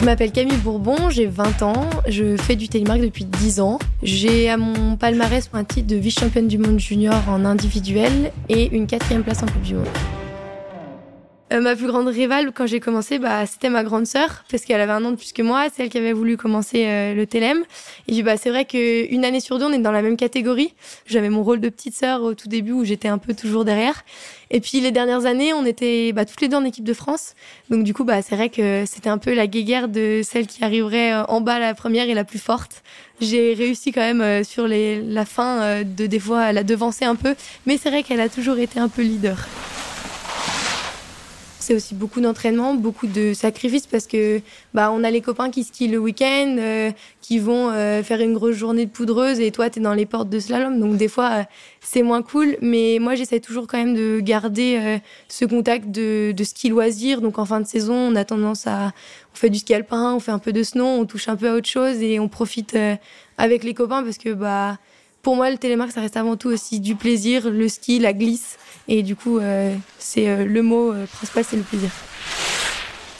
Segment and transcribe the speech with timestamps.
[0.00, 3.80] Je m'appelle Camille Bourbon, j'ai 20 ans, je fais du télémark depuis 10 ans.
[4.04, 8.86] J'ai à mon palmarès un titre de vice-championne du monde junior en individuel et une
[8.86, 9.86] quatrième place en Coupe du Monde.
[11.50, 14.80] Euh, ma plus grande rivale quand j'ai commencé, bah, c'était ma grande sœur parce qu'elle
[14.82, 15.66] avait un an de plus que moi.
[15.72, 17.64] C'est elle qui avait voulu commencer euh, le TLM.
[18.06, 20.74] Et puis bah, c'est vrai qu'une année sur deux, on est dans la même catégorie.
[21.06, 24.04] J'avais mon rôle de petite sœur au tout début où j'étais un peu toujours derrière.
[24.50, 27.34] Et puis les dernières années, on était bah, toutes les deux en équipe de France.
[27.70, 30.62] Donc du coup, bah, c'est vrai que c'était un peu la guéguerre de celle qui
[30.64, 32.82] arriverait euh, en bas la première et la plus forte.
[33.22, 37.34] J'ai réussi quand même sur les, la fin de des fois la devancer un peu,
[37.66, 39.36] mais c'est vrai qu'elle a toujours été un peu leader
[41.68, 44.40] c'est aussi beaucoup d'entraînement, beaucoup de sacrifices parce que
[44.72, 48.32] bah on a les copains qui skient le week-end, euh, qui vont euh, faire une
[48.32, 50.80] grosse journée de poudreuse et toi tu es dans les portes de slalom.
[50.80, 51.42] Donc des fois euh,
[51.80, 52.56] c'est moins cool.
[52.62, 57.38] Mais moi j'essaie toujours quand même de garder ce contact de, de ski loisir donc
[57.38, 58.92] en fin de saison on a tendance à
[59.34, 61.50] on fait du ski alpin, on fait un peu de snow, on touche un peu
[61.50, 62.78] à autre chose et on profite
[63.36, 64.78] avec les copains parce que bah
[65.22, 68.58] pour moi, le télémark, ça reste avant tout aussi du plaisir, le ski, la glisse.
[68.88, 71.90] Et du coup, euh, c'est euh, le mot euh, principal, c'est le plaisir.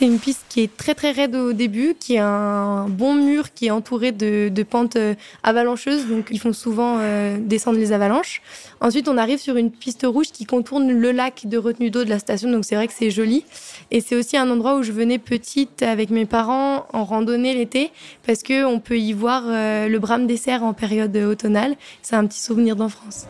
[0.00, 3.52] C'est une piste qui est très très raide au début, qui a un bon mur
[3.52, 4.96] qui est entouré de, pentes
[5.42, 6.98] avalancheuses, donc ils font souvent
[7.36, 8.40] descendre les avalanches.
[8.80, 12.08] Ensuite, on arrive sur une piste rouge qui contourne le lac de retenue d'eau de
[12.08, 13.44] la station, donc c'est vrai que c'est joli.
[13.90, 17.90] Et c'est aussi un endroit où je venais petite avec mes parents en randonnée l'été,
[18.26, 21.76] parce que on peut y voir le brame des cerfs en période automnale.
[22.00, 23.26] C'est un petit souvenir d'enfance.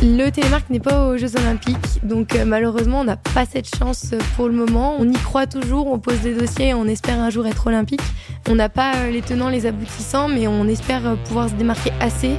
[0.00, 4.14] Le télémark n'est pas aux Jeux Olympiques, donc euh, malheureusement on n'a pas cette chance
[4.36, 4.96] pour le moment.
[4.98, 8.02] On y croit toujours, on pose des dossiers, on espère un jour être olympique.
[8.48, 11.92] On n'a pas euh, les tenants, les aboutissants, mais on espère euh, pouvoir se démarquer
[12.00, 12.36] assez.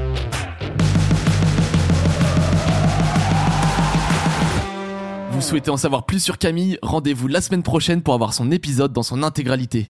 [5.31, 6.77] Vous souhaitez en savoir plus sur Camille?
[6.81, 9.81] Rendez-vous la semaine prochaine pour avoir son épisode dans son intégralité.